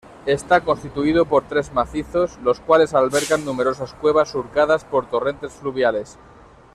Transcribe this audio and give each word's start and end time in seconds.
Está 0.25 0.61
constituido 0.61 1.25
por 1.27 1.47
tres 1.47 1.73
macizos, 1.73 2.39
los 2.41 2.59
cuales 2.59 2.95
albergan 2.95 3.45
numerosas 3.45 3.93
cuevas 3.93 4.31
surcadas 4.31 4.83
por 4.83 5.07
torrentes 5.07 5.51
fluviales. 5.53 6.17